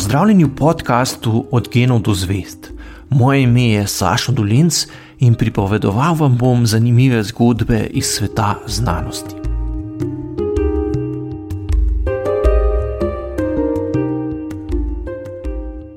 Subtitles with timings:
[0.00, 2.72] Pozdravljeni v podkastu Od genov do zvest.
[3.10, 4.86] Moje ime je Sašo Dolinc
[5.18, 9.34] in pripovedoval vam bom zanimive zgodbe iz sveta znanosti.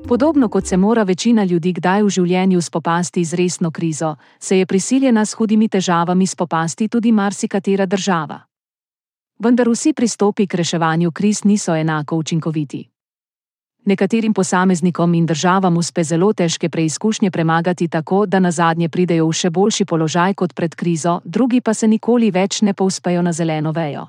[0.08, 4.66] Podobno kot se mora večina ljudi kdaj v življenju spopasti z resno krizo, se je
[4.66, 8.40] prisiljena s hudimi težavami spopasti tudi marsikatera država.
[9.38, 12.93] Vendar vsi pristopi k reševanju kriz niso enako učinkoviti.
[13.84, 19.32] Nekaterim posameznikom in državam uspe zelo težke preizkušnje premagati tako, da na zadnje pridejo v
[19.32, 23.72] še boljši položaj kot pred krizo, drugi pa se nikoli več ne povspejo na zeleno
[23.72, 24.06] vejo.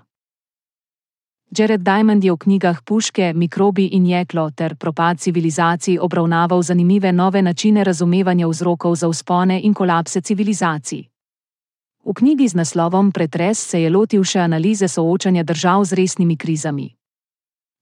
[1.58, 7.42] Jared Diamond je v knjigah Puške, Mikrobi in Jeklo ter Propad civilizacij obravnaval zanimive nove
[7.42, 11.04] načine razumevanja vzrokov za uspone in kolapse civilizacij.
[12.06, 16.96] V knjigi z naslovom Pretres se je lotil še analize soočanja držav z resnimi krizami.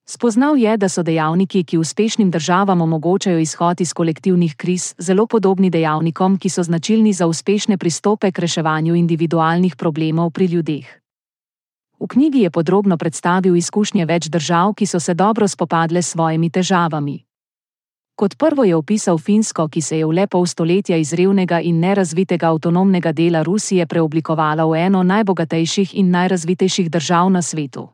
[0.06, 5.70] Spoznal je, da so dejavniki, ki uspešnim državam omogočajo izhod iz kolektivnih kriz, zelo podobni
[5.70, 11.00] dejavnikom, ki so značilni za uspešne pristope k reševanju individualnih problemov pri ljudeh.
[12.00, 16.50] V knjigi je podrobno predstavil izkušnje več držav, ki so se dobro spopadle s svojimi
[16.50, 17.24] težavami.
[18.16, 21.80] Kot prvo je opisal Finsko, ki se je v le pol stoletja iz revnega in
[21.80, 27.88] nerazvitega avtonomnega dela Rusije preoblikovala v eno najbogatejših in najrazvitejših držav na svetu.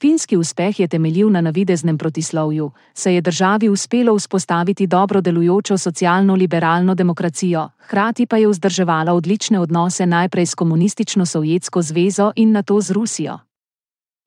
[0.00, 6.94] Finski uspeh je temeljil na navideznem protislovju, saj je državi uspelo vzpostaviti dobro delujočo socialno-liberalno
[6.94, 12.90] demokracijo, hkrati pa je vzdrževala odlične odnose najprej s komunistično Sovjetsko zvezo in nato z
[12.90, 13.38] Rusijo.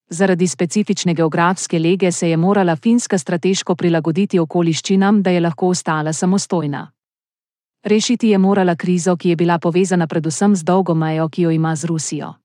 [0.09, 6.13] Zaradi specifične geografske lege se je morala Finska strateško prilagoditi okoliščinam, da je lahko ostala
[6.13, 6.91] samostojna.
[7.83, 11.75] Rešiti je morala krizo, ki je bila povezana predvsem z dolgo mejo, ki jo ima
[11.75, 12.40] z Rusijo.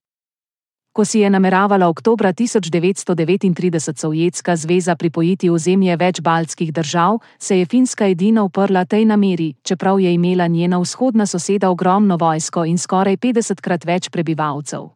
[0.96, 7.66] Ko si je nameravala oktobra 1939 Sovjetska zveza pripojiti ozemlje več baltskih držav, se je
[7.66, 13.16] Finska edina uprla tej nameri, čeprav je imela njena vzhodna soseda ogromno vojsko in skoraj
[13.16, 14.88] 50krat več prebivalcev.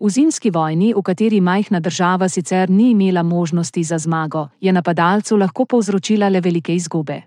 [0.00, 5.36] V zimski vojni, v kateri majhna država sicer ni imela možnosti za zmago, je napadalcu
[5.36, 7.22] lahko povzročila le velike izgube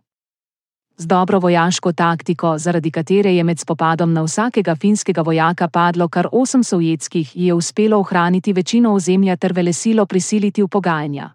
[1.02, 6.28] z dobro vojaško taktiko, zaradi katere je med spopadom na vsakega finskega vojaka padlo kar
[6.32, 11.30] osem sovjetskih, je uspelo ohraniti večino ozemlja ter velesilo prisiliti v pogajanja.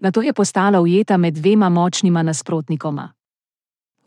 [0.00, 3.12] Na to je postala ujeta med dvema močnima nasprotnikoma.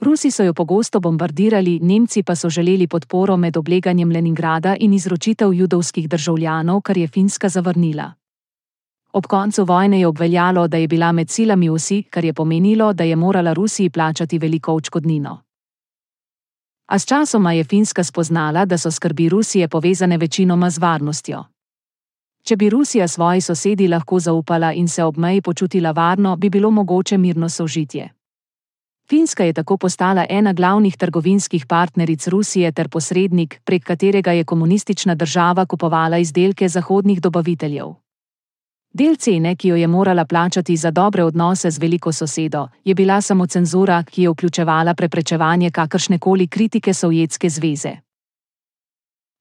[0.01, 5.53] Rusi so jo pogosto bombardirali, Nemci pa so želeli podporo med obleganjem Leningrada in izročitev
[5.53, 8.20] judovskih državljanov, kar je Finska zavrnila.
[9.13, 13.03] Ob koncu vojne je obveljalo, da je bila med silami vsi, kar je pomenilo, da
[13.03, 15.41] je morala Rusiji plačati veliko očkodnino.
[16.87, 21.43] A s časoma je Finska spoznala, da so skrbi Rusije povezane večinoma z varnostjo.
[22.43, 26.71] Če bi Rusija svoji sosedi lahko zaupala in se ob meji počutila varno, bi bilo
[26.71, 28.09] mogoče mirno sožitje.
[29.09, 35.15] Finska je tako postala ena glavnih trgovinskih partneric Rusije ter posrednik, prek katerega je komunistična
[35.15, 37.93] država kupovala izdelke zahodnih dobaviteljev.
[38.93, 43.21] Del cene, ki jo je morala plačati za dobre odnose z veliko sosedo, je bila
[43.21, 47.91] samo cenzura, ki je vključevala preprečevanje kakršne koli kritike Sovjetske zveze.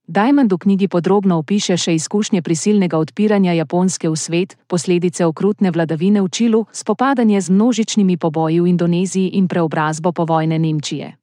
[0.06, 6.22] Diamond v knjigi podrobno opiše še izkušnje prisilnega odpiranja Japonske v svet, posledice okrutne vladavine
[6.22, 11.16] v Čilu, spopadanje z množičnimi poboji v Indoneziji in preobrazbo povojne Nemčije.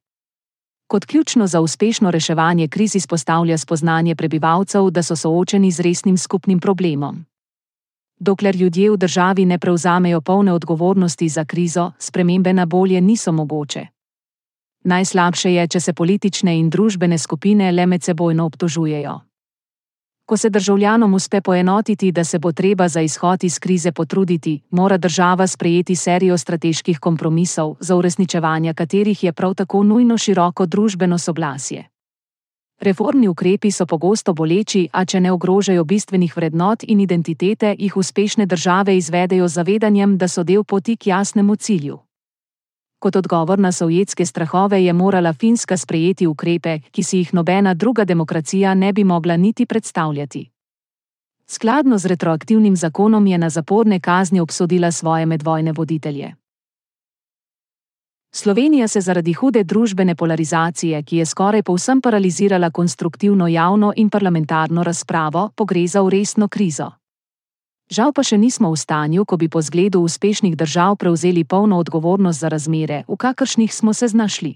[0.86, 6.60] Kot ključno za uspešno reševanje kriz izpostavlja spoznanje prebivalcev, da so soočeni z resnim skupnim
[6.60, 7.27] problemom.
[8.20, 13.86] Dokler ljudje v državi ne prevzamejo polne odgovornosti za krizo, spremembe na bolje niso mogoče.
[14.84, 19.20] Najslabše je, če se politične in družbene skupine le med sebojno obtožujejo.
[20.28, 24.96] Ko se državljanom uspe poenotiti, da se bo treba za izhod iz krize potruditi, mora
[24.96, 31.84] država sprejeti serijo strateških kompromisov, za uresničevanje katerih je prav tako nujno široko družbeno soglasje.
[32.80, 38.46] Reformni ukrepi so pogosto boleči, a če ne ogrožajo bistvenih vrednot in identitete, jih uspešne
[38.46, 41.98] države izvedejo z zavedanjem, da so del poti k jasnemu cilju.
[42.98, 48.04] Kot odgovor na sovjetske strahove je morala Finska sprejeti ukrepe, ki si jih nobena druga
[48.04, 50.48] demokracija ne bi mogla niti predstavljati.
[51.46, 56.34] Skladno z retroaktivnim zakonom je na zaporne kazni obsodila svoje medvojne voditelje.
[58.38, 64.82] Slovenija se zaradi hude družbene polarizacije, ki je skoraj povsem paralizirala konstruktivno javno in parlamentarno
[64.82, 66.86] razpravo, pogreza v resno krizo.
[67.90, 72.40] Žal pa še nismo v stanju, ko bi po zgledu uspešnih držav prevzeli polno odgovornost
[72.40, 74.54] za razmere, v kakršnih smo se znašli.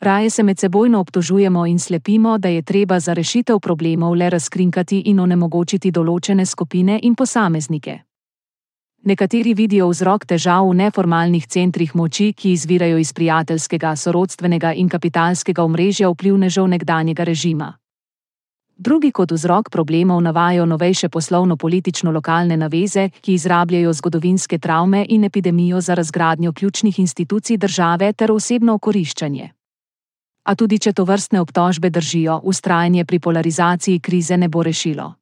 [0.00, 5.02] Raje se med sebojno obtožujemo in slepimo, da je treba za rešitev problemov le razkrinkati
[5.10, 8.05] in onemogočiti določene skupine in posameznike.
[9.06, 15.62] Nekateri vidijo vzrok težav v neformalnih centrih moči, ki izvirajo iz prijateljskega, sorodstvenega in kapitalskega
[15.62, 17.68] omrežja vplivnežev nekdanjega režima.
[18.76, 25.80] Drugi kot vzrok problemov navajajo novejše poslovno-politično lokalne naveze, ki izrabljajo zgodovinske travme in epidemijo
[25.80, 29.50] za razgradnjo ključnih institucij države ter osebno okoriščanje.
[30.44, 35.14] A tudi če to vrstne obtožbe držijo, ustrajanje pri polarizaciji krize ne bo rešilo.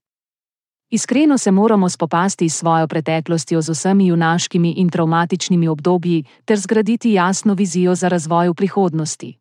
[0.91, 7.13] Iskreno se moramo spopasti s svojo preteklostjo, z vsemi junaškimi in traumatičnimi obdobji, ter zgraditi
[7.13, 9.39] jasno vizijo za razvoj v prihodnosti.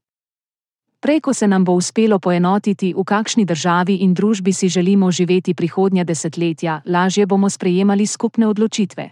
[1.00, 5.54] Prej, ko se nam bo uspelo poenotiti, v kakšni državi in družbi si želimo živeti
[5.54, 9.10] prihodnja desetletja, lažje bomo sprejemali skupne odločitve.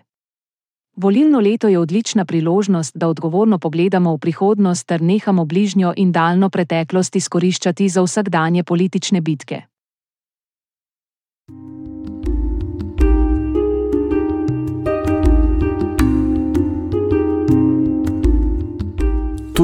[0.95, 6.49] Volilno leto je odlična priložnost, da odgovorno pogledamo v prihodnost ter nehamo bližnjo in daljno
[6.49, 9.61] preteklost izkoriščati za vsakdanje politične bitke.